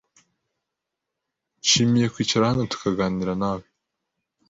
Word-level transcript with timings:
Nishimiye 1.57 2.07
kwicara 2.13 2.49
hano 2.51 2.63
tukaganira 2.71 3.33
nawe. 3.41 3.65